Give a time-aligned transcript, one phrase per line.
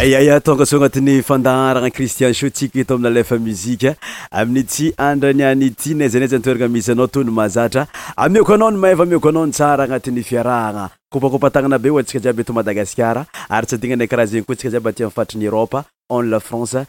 [0.00, 3.90] ayaya tongaso agnatin'ny fandaharagna kristian shotsika eto amina lefa muzika
[4.32, 7.82] amini tsy andra nianyty naizaanay zaany torgna misyanao tony mazatra
[8.16, 12.32] amioko anao ny maheva mioko anao ny tsara agnatin'ny fiarahagna kopakopatagnana be o antsika za
[12.32, 15.44] be to madagasikara ary tsy adina na karaha zegny koa tsika zay mba ti mi'fatriny
[15.46, 16.88] eropa one la france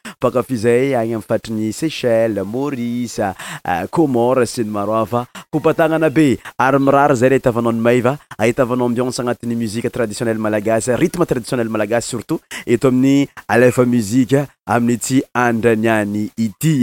[0.21, 3.17] pakafi zay any amy fatrinny sechel maris
[3.95, 6.27] komora euh, sy ny maroafa hopatagnana be
[6.59, 12.13] ary mirary zay re ahitavanao nymayva ahitavanao ambianse agnatin'ny musike traditionnel malagasy rythme traditionnel malagasy
[12.13, 16.73] surtout eto amin'ny alefa muzike aminy ty andraniany ity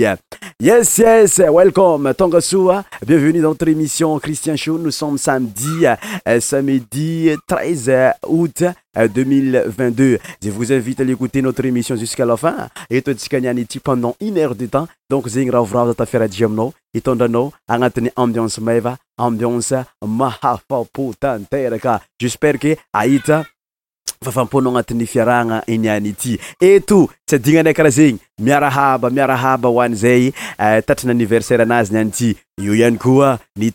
[0.60, 8.14] yes yes welcome tongasoa bienvenu notre émission christien sho nos somme samedi euh, samedi treize
[8.26, 8.64] août
[9.06, 10.02] 2022.
[10.02, 12.68] Euh, Je vous invite à écouter notre émission jusqu'à la fin.
[12.90, 14.88] Et tout ce pendant une heure de temps.
[15.08, 16.74] Donc, zingra vrava affaire de diamno.
[16.94, 19.74] Et ton dano, angatene ambiance va ambiance
[20.04, 20.60] mahafa
[20.92, 22.02] putanterka.
[22.18, 23.44] J'espère que Aïta,
[24.22, 26.38] fafampono agnatin'ny fiarahagna iniany ity
[26.86, 32.36] tout tsy adignana karaha zegny miarahaba miarahaba hoany zay euh, tatriny anniversaire anazy niany ity
[32.64, 33.70] io ihany koa ny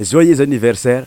[0.00, 1.06] joyeux anniversaire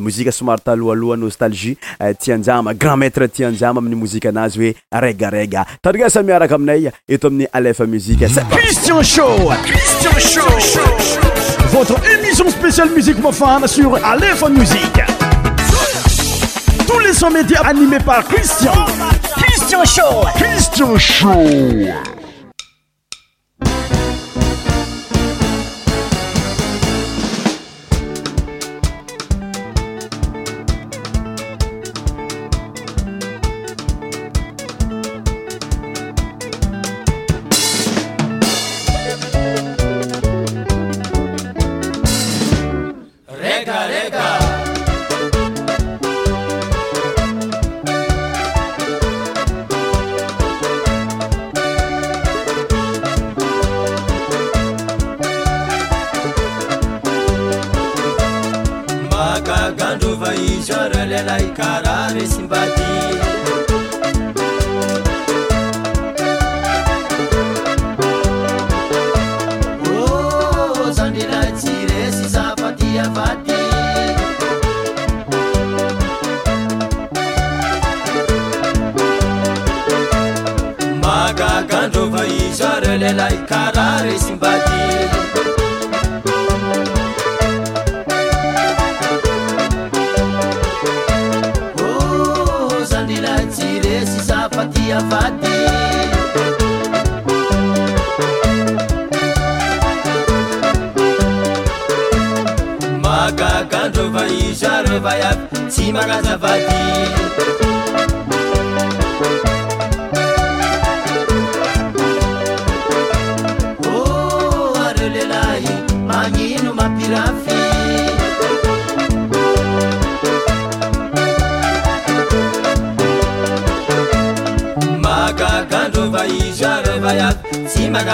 [0.00, 6.10] mozika smart alohaloha nostalgie eh, tianjiama grand maître tianjiama amin'ny mozike anazy hoe ragaraga tarika
[6.10, 10.58] samiaraka aminay eto amin'ny alefa muzike cristian showvéristian show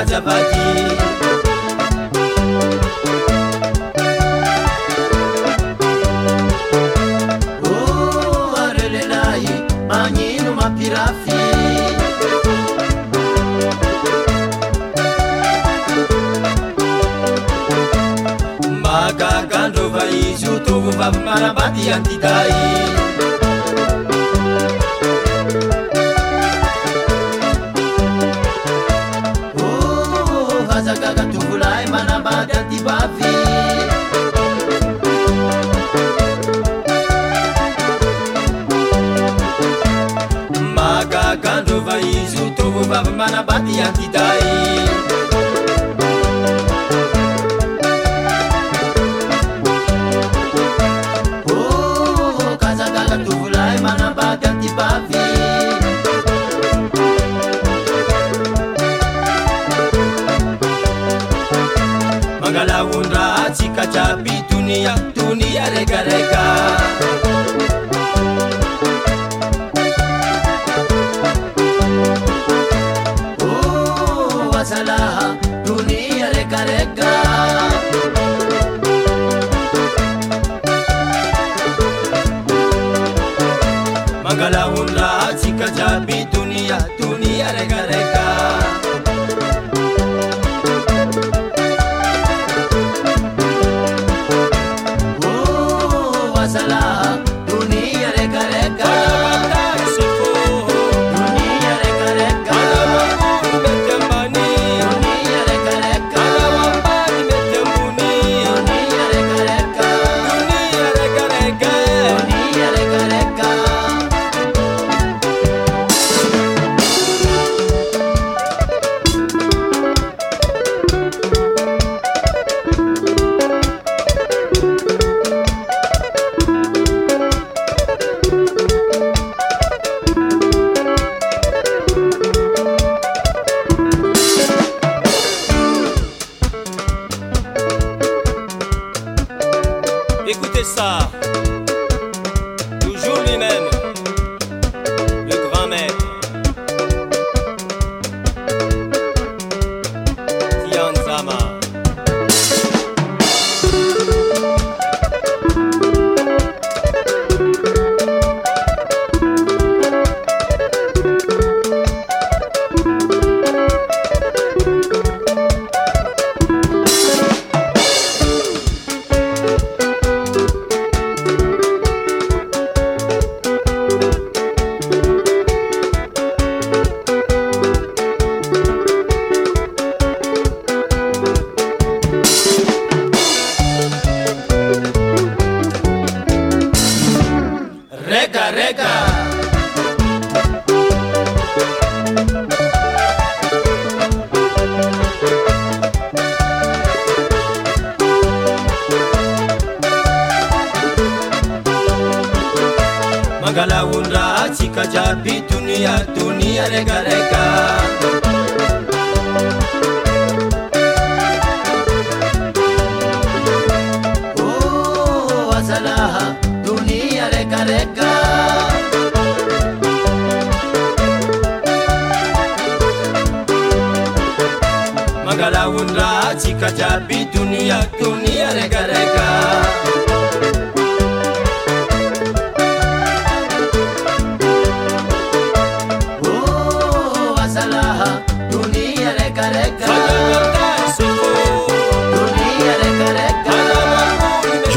[0.07, 1.24] chapati.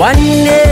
[0.00, 0.67] One day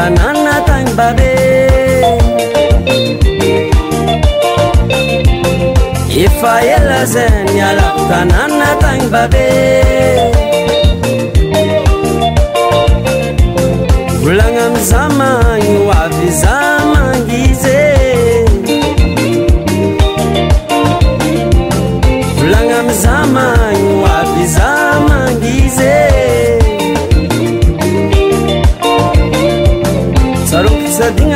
[0.00, 1.32] danannatagny babe
[6.24, 9.46] efa ela ze nialam tanannatagny babe
[14.22, 17.69] bolagna amiy zamanny oavy zamangyz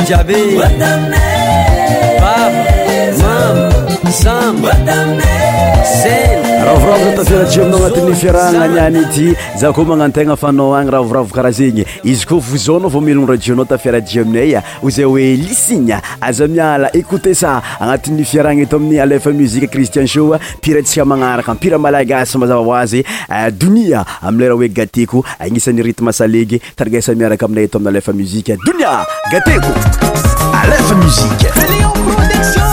[0.08, 0.36] 加宾。
[7.36, 13.66] ai aminao anaty fiarahna niany ty zako manaotena fanao any rarakarah zeny izy ko za eoaion
[13.68, 15.76] tirai aminay ozay oelisi
[16.20, 17.44] azamiaate s
[17.80, 20.20] anatyfiarahana eto amiyaamiristians
[20.62, 27.70] pirtsanrakampias azavazyi aeroeâekoanisanyitm sesiakaaay
[30.52, 30.62] oa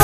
[0.00, 0.03] i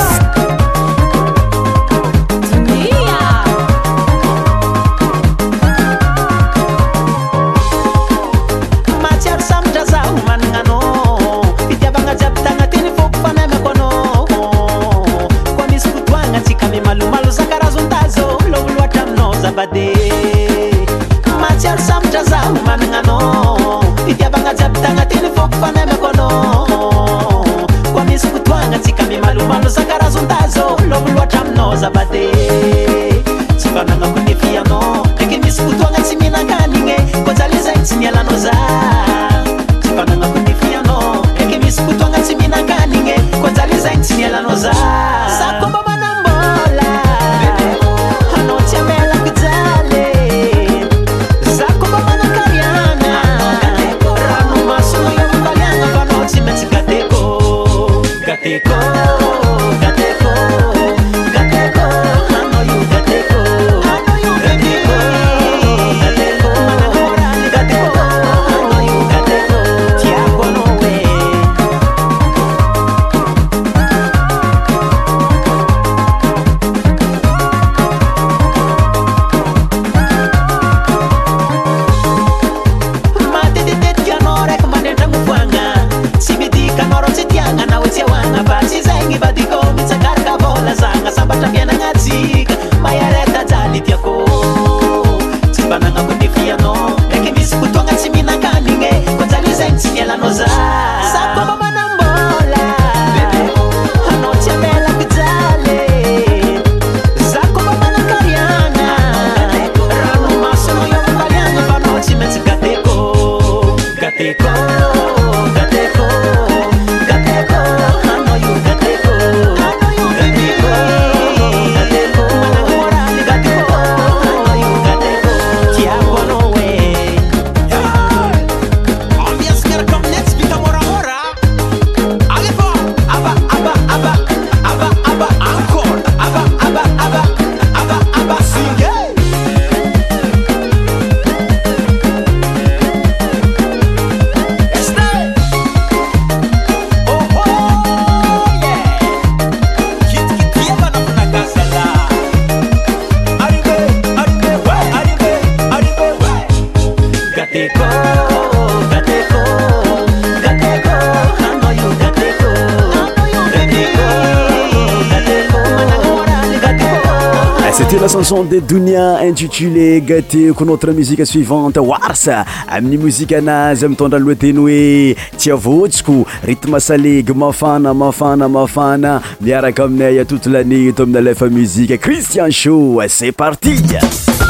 [168.71, 176.15] dounia intitulé gâteko notre musike suivante warsa amin'ny muzika anazy amitondra aloa teny hoe tyavoatsiko
[176.47, 183.01] ritme salegy mafana mafana mafana miaraka aminay touto lanné to amin'ny alefa muzike christian show
[183.09, 183.75] c'et parti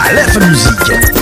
[0.06, 1.21] alefa muzike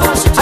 [0.00, 0.33] forte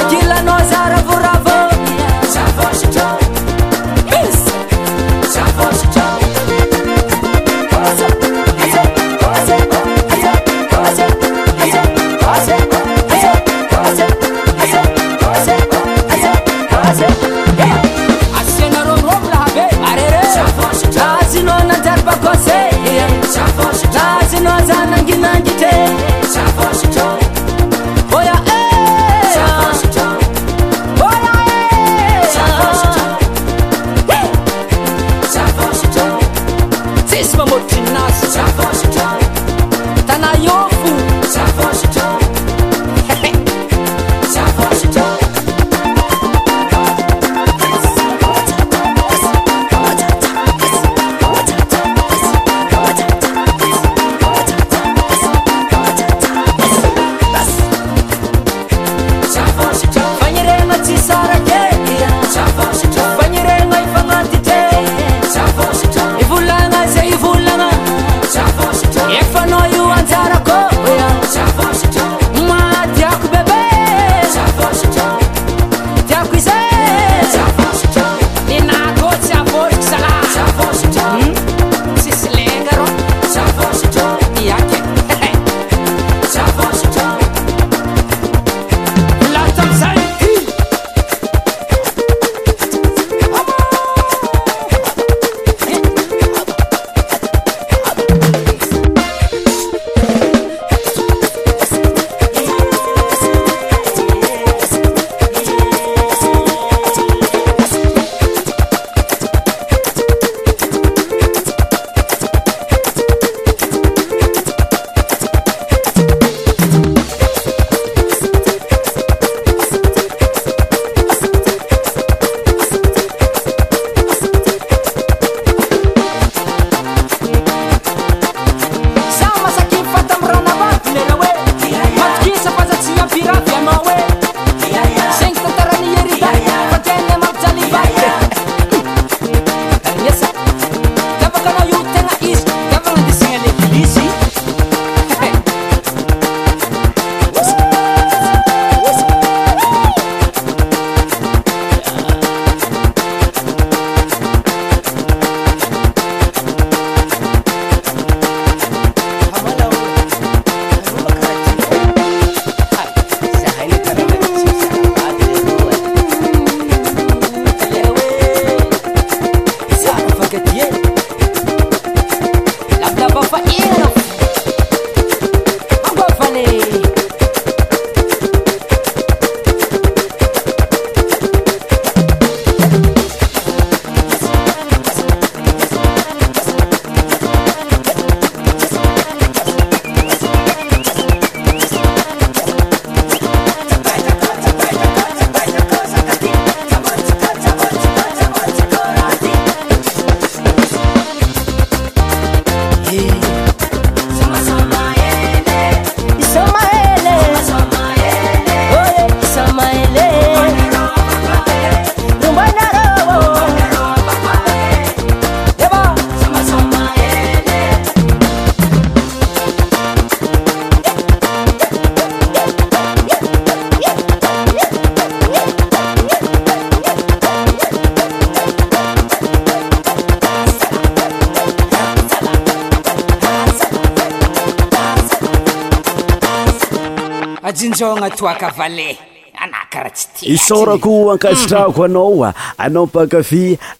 [238.23, 238.97] kval
[239.43, 241.85] anakaisorako ankasitrako mm.
[241.91, 243.58] anao anao ampakafy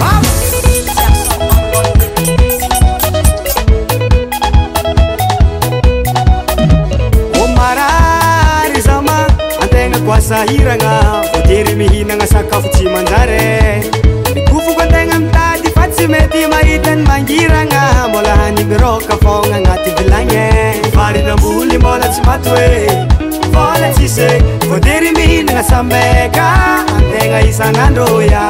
[0.00, 0.04] m
[10.04, 10.92] koasa hiragna
[11.34, 13.30] vodiry mihinagna sakafo tsy mandar
[14.38, 20.44] ikofokategna mitady fasy mety mahitany mangiragna mola hanibyroka fogna agnaty bilagne
[20.96, 22.84] faritamboly mola tsy mat hoe
[23.56, 24.28] volatsyse
[24.68, 26.46] voadiry mihinagna sambeka
[26.96, 28.44] antegna isanandro ya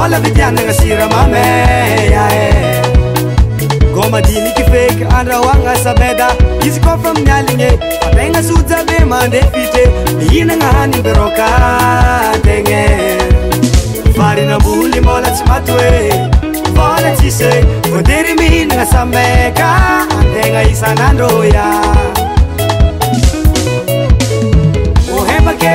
[0.00, 2.44] ôavitianagnasiramamea e.
[3.94, 6.26] gomadinyke feky andraoagasabeda
[6.66, 7.68] izykôfa mimialigne
[8.16, 9.84] aegna sojabe mandefitre
[10.20, 12.82] mihinagnahanidrôkategne
[14.18, 16.02] farinaboly môlatsy matoe
[16.78, 17.50] vôlatsyse
[17.98, 19.68] odiry mihinagna sambeka
[20.40, 21.64] aegna isanandrôya
[25.28, 25.74] heake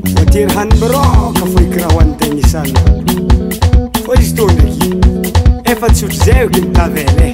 [0.31, 2.73] teery hany broka fôekraha hoanitagnisany
[4.07, 7.31] fô izy tondrake efa tsyotra zay oke laveny e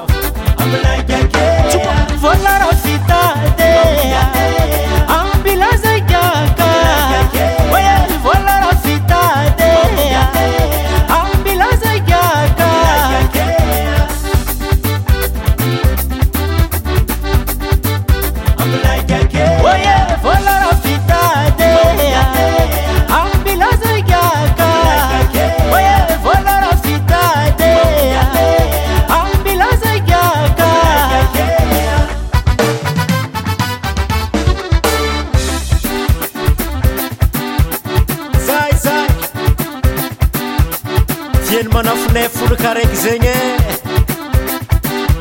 [41.62, 43.34] n manafonay folaka raiky zegnye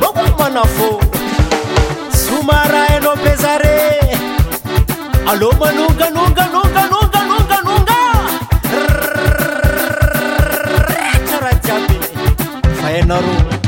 [0.00, 0.88] bôko manafô
[2.20, 3.76] somaraha anao bezare
[5.30, 8.00] alo manonga nonga nonga nonganonga nonga
[11.28, 11.96] karaha jiaby
[12.76, 13.59] fa hainarô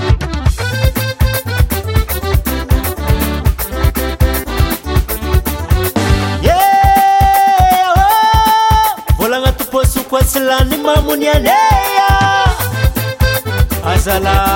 [14.05, 14.52] Salam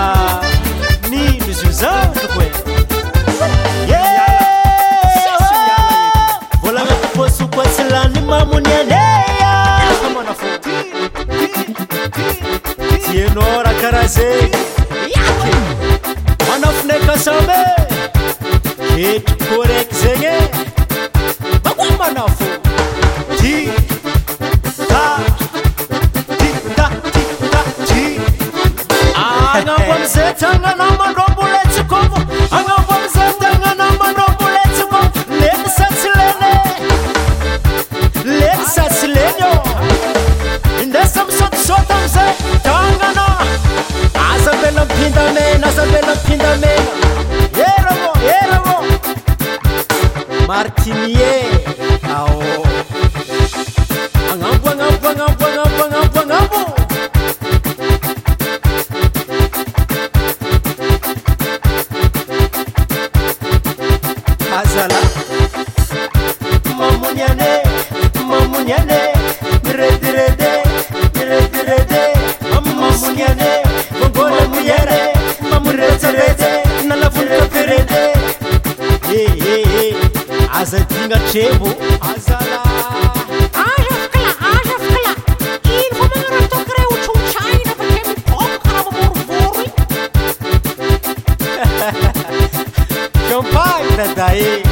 [94.19, 94.63] Eh.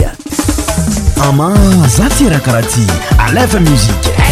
[1.31, 1.55] ما
[1.89, 2.87] زaترقرتي
[3.29, 4.32] aلاف موزيك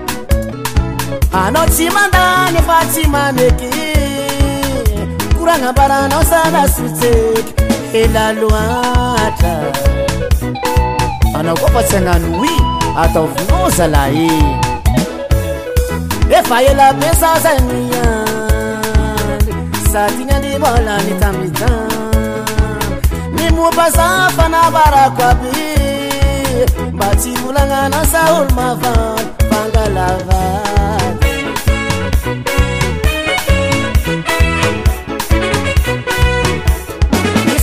[1.33, 3.71] anao tsy mandany efa tsy maneky
[5.37, 7.13] koragna ambaranao salasotseky
[8.01, 9.55] elaloatra
[11.37, 12.55] anao koa fa tsy hagnano oi
[13.01, 14.29] atao vonozalae
[16.37, 19.49] efa ela pesa zay miany
[19.91, 21.71] sadigna ay moala nitamita
[23.35, 25.51] ni mopazafanabarako aby
[26.93, 29.15] mba tsy molagnanao saolo mavao
[29.51, 30.70] vangalava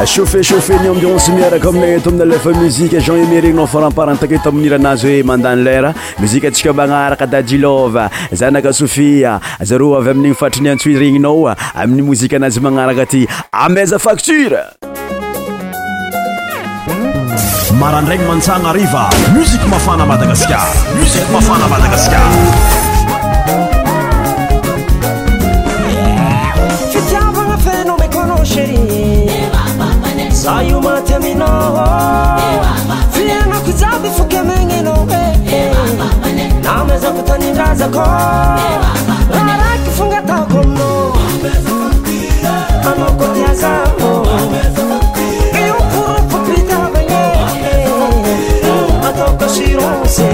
[0.07, 5.63] chaufe chaufe ny ambionce miaraka aminayyto aminy alefa muzike jean emerenynao faranparantaketo ami'niranazy hoe mandany
[5.63, 13.01] lera muzika atsika magnaraka dajilove zanaka sohiea zareo avy amin'iny fatrinyantsohiregninaoa amin'ny mozika anazy magnaraka
[13.03, 14.57] aty ameza facture
[17.79, 20.65] marandragny mantsana ariva mozik mafana madagasikara
[20.99, 22.85] mozik mafana madagasikara
[30.47, 31.85] sayumate minoho
[33.11, 34.93] filena kuzabi fuke mengino
[36.63, 38.03] nameza kutanindazako
[39.35, 40.89] rarakifunga takomno
[42.89, 44.15] anokotiazao
[45.59, 47.23] iyukurupupitabenye
[49.07, 50.31] atokosirose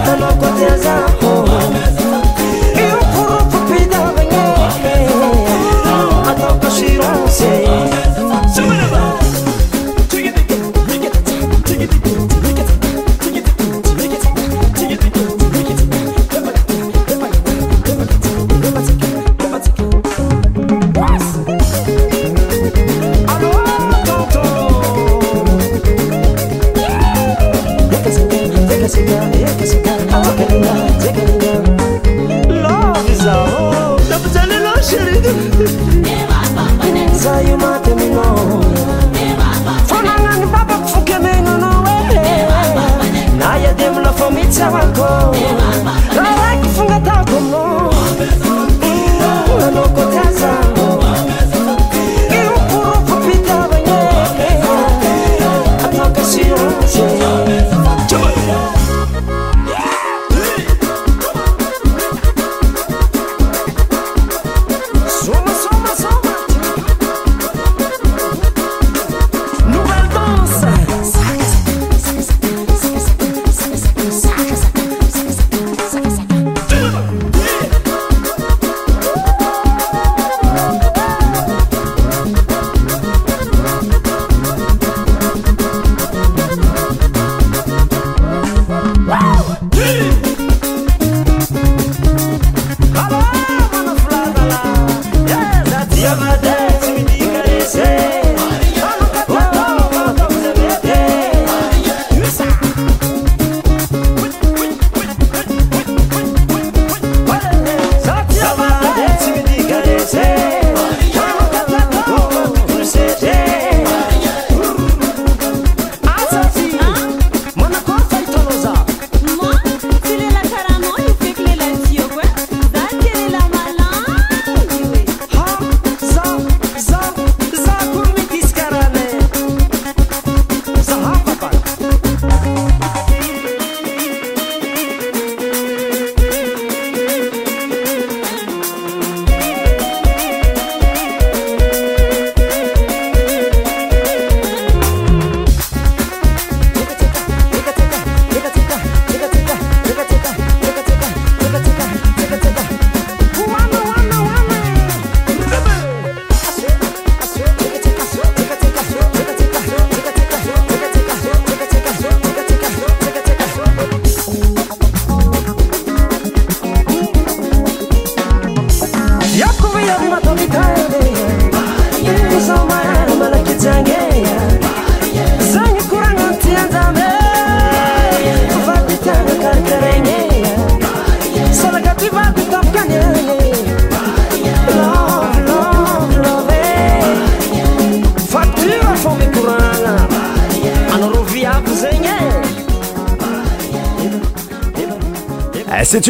[0.06, 1.23] Tano kuteza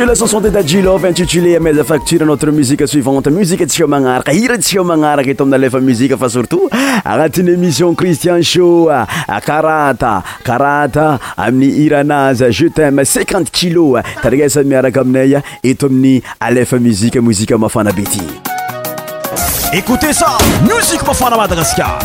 [0.01, 4.79] aosanté da jilov intitulé maiza facture notre musiqe suivante muzike tsy heo magnaraka ira tsy
[4.79, 6.67] e magnaraka eto amin'ny alefa muzika fa surtout
[7.05, 9.05] agnatin'nyémission kchristian sha ah,
[9.39, 17.53] karata karata amin'ny iranaza jeutam cinquante kilos tariasa miaraka aminaya eto amin'ny alefa muzike muzike
[17.55, 18.21] mafana bety
[19.77, 21.99] éote a musik mafana madagaska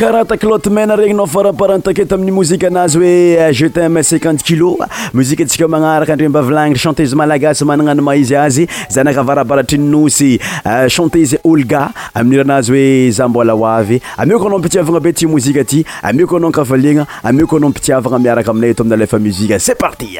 [0.00, 4.70] karataklote mana regnynao faraparantakety amin'ny mozika anazy hoe eh, jeutin man cinquante kilo
[5.12, 10.30] mozika atsika manaraka andre m-bavilaniy chante izy malagasy magnananyma izy azy za nakavarabaratrinnosy
[10.64, 15.26] eh, chante zy olga aminiranazy oe za mbola hoavy amio ko anao mpitiavagna be ti
[15.28, 19.76] mozika aty amioko agnao akafaliagna amoko anao mpitiavagna miaraka aminay ato aminy lefa muzika c'est
[19.78, 20.16] parti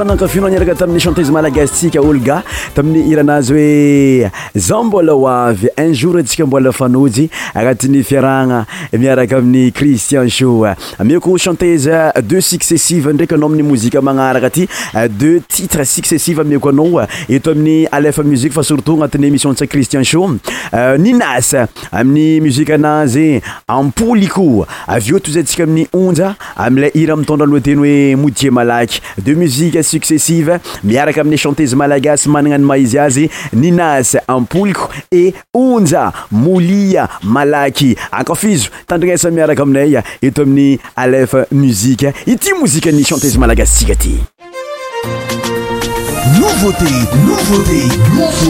[0.00, 2.40] anakafina niaraka tamin'ny chanteze malagastsika olga
[2.74, 9.72] tamin'ny iranazy hoe za mbola hoavy un jour atsika mbola fanojy agnatin'ny fiaragna miaraka amin'ny
[9.72, 10.66] cristian sho
[11.04, 11.90] moko chantese
[12.22, 14.68] deux successive ndraiky anao amin'ny mozika magnaraka aty
[15.10, 20.30] deux titres successive meko anao eto amin'ny alefa muzika fa surtout agnatin'ny émissiontsy christian sho
[20.98, 28.50] ninasa amin'ny muzika anazy ampoliko avyeo toy zayntsika amin'ny onja amiley ira amitondranoateny hoe modtier
[28.52, 34.88] malaky deux muzique successives miaraka aminy chantesy malagasy manana any ma izy azy ninasy ampoliko
[35.14, 43.04] e onja molia malaky akafizo tandrignasa miaraka aminay eto amin'ny alef muziqe ity mozika ny
[43.04, 44.16] chanteze malagasy tsika ty
[46.38, 46.84] nouveauté
[47.24, 47.78] nouvuté
[48.18, 48.48] nov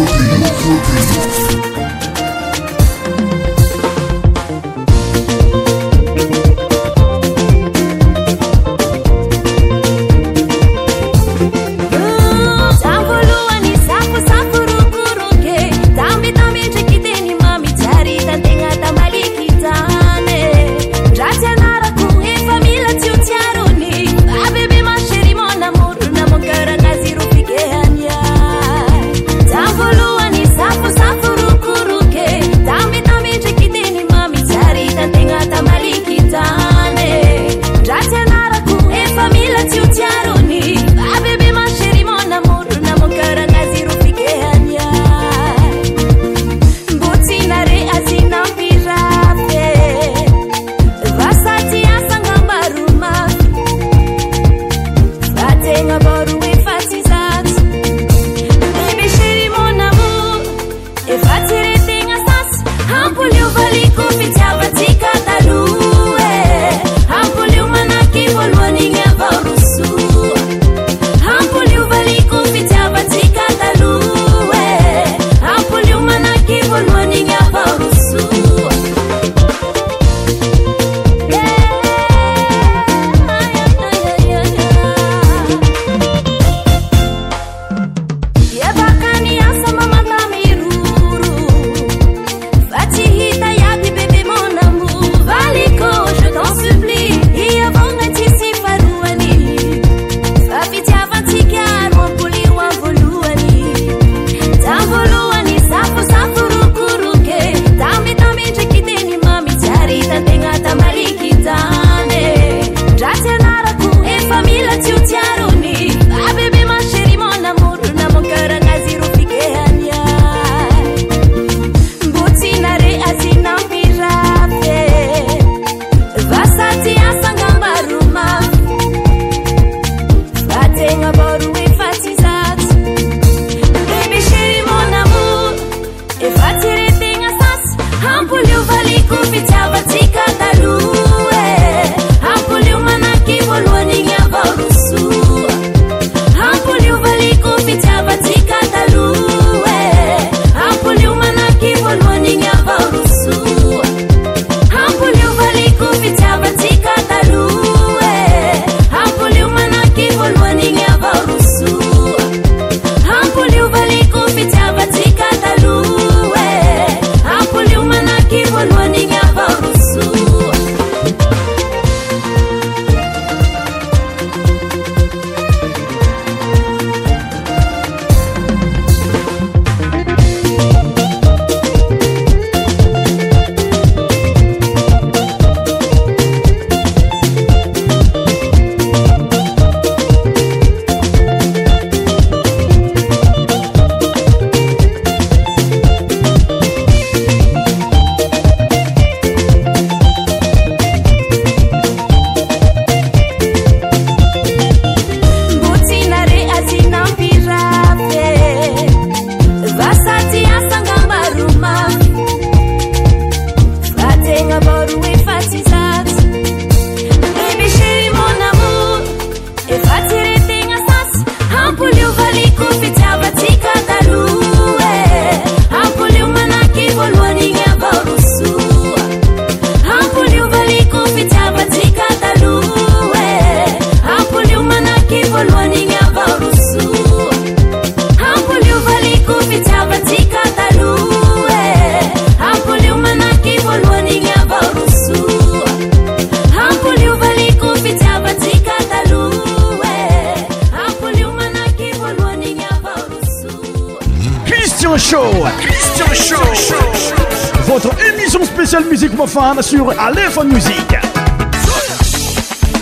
[258.90, 260.94] musique pour femme sur Aléphone Musique.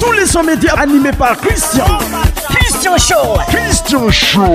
[0.00, 1.84] Tous les sons médias animés par Christian.
[2.50, 3.40] Christian Show.
[3.48, 4.52] Christian Show.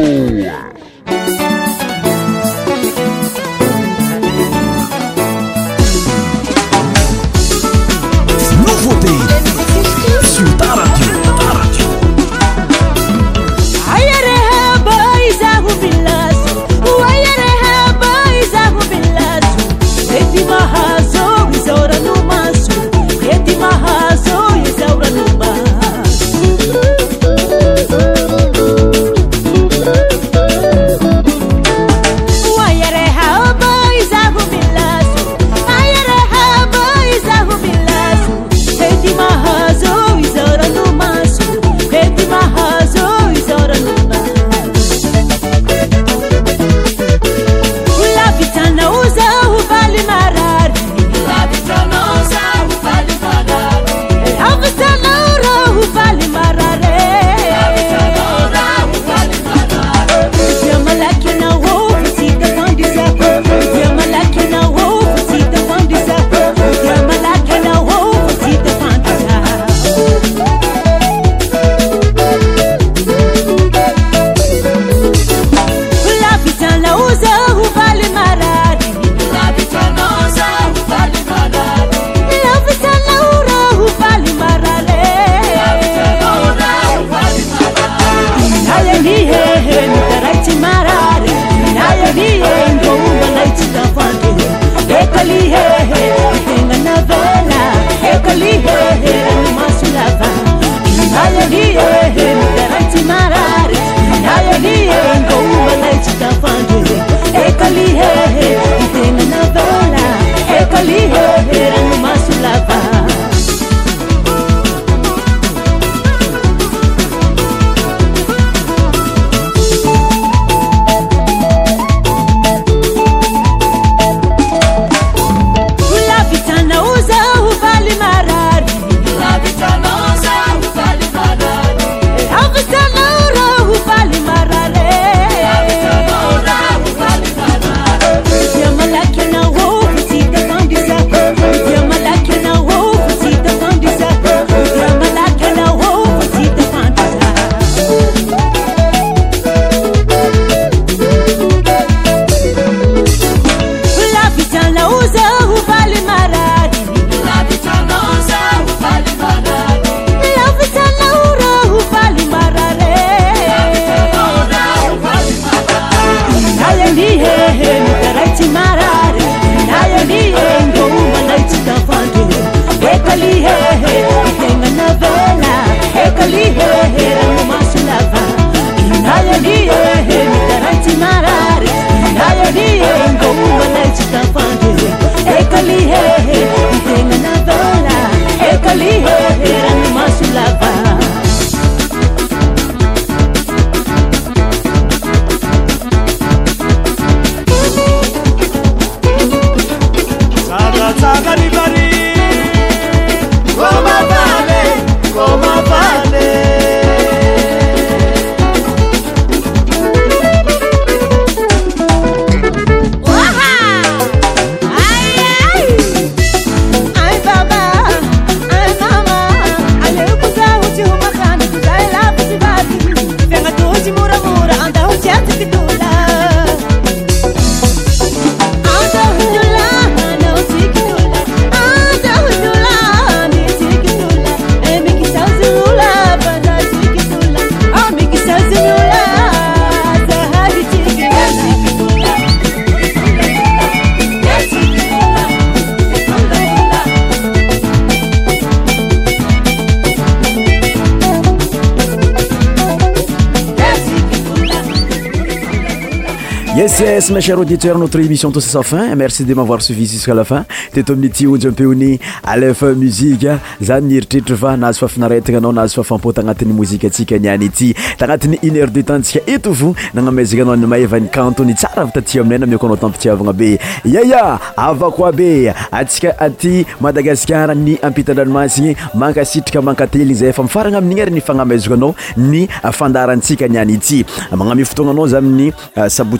[256.83, 261.99] es m cher aditeur notreémission tssafin merci de mavoir suivi uslfin tiypoymaeiteznyenn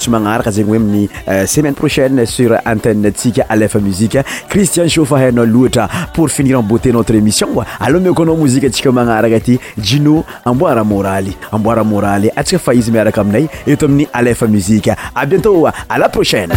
[0.02, 4.18] stymnaraka zegny hoe aminny euh, semaine prochaine sur antenne tsika alefa musique
[4.50, 7.48] christian shafa hainao loatra pour finir emboter notre émission
[7.80, 13.22] alôha mio koanao mouzikue antsika magnaraka aty jino amboara moraly amboara moraly atsika fahizy miaraka
[13.22, 16.54] aminay eto amin'ny alfa musiqe a bientôt a à la prochaine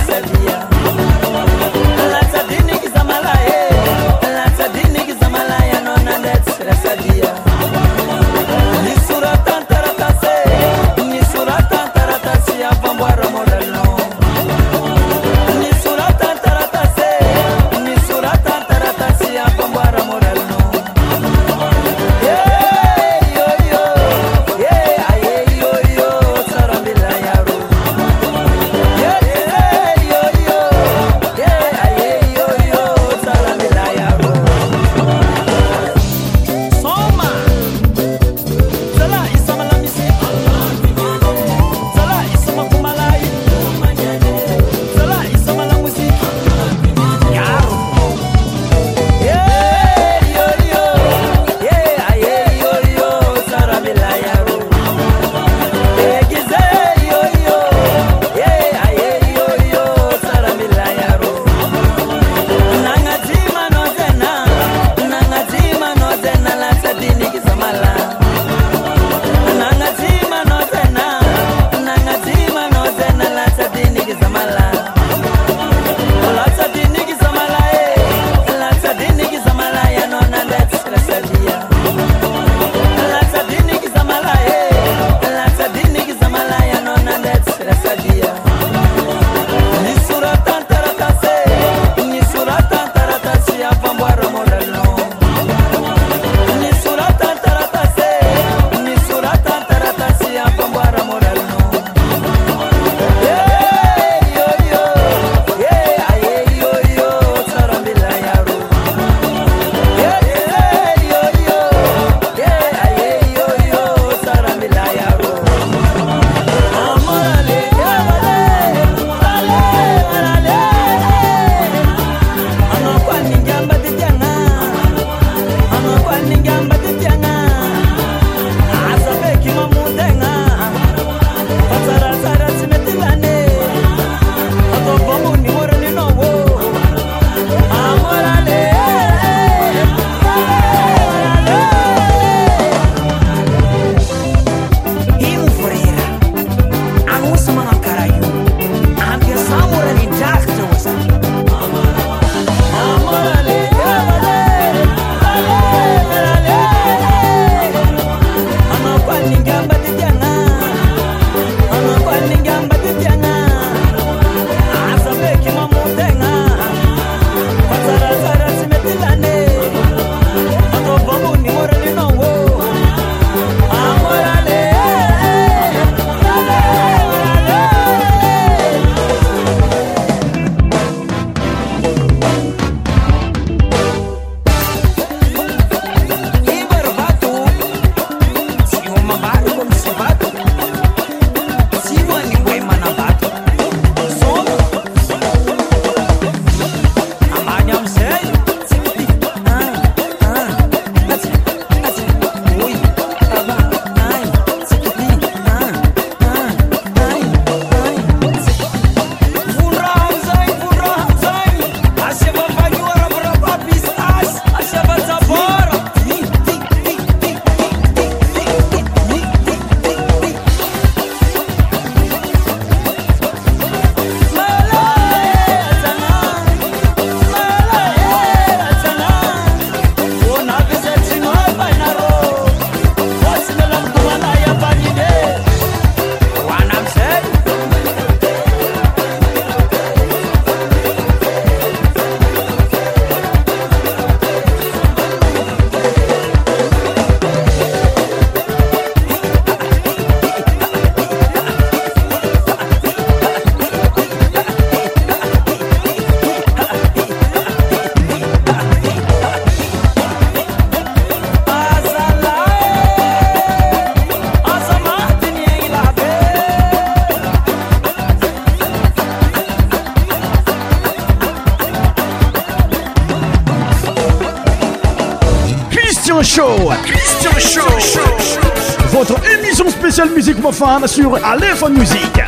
[280.53, 282.22] fan sur alehone musiq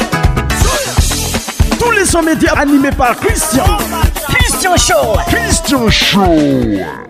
[1.79, 3.65] tous les son média animés par christian
[4.55, 7.06] cistian how christion show